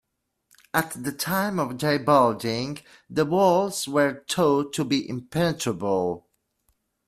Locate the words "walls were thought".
3.23-4.73